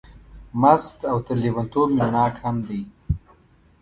[0.61, 2.81] مست او تر لېونتوب مینه ناک هم دی.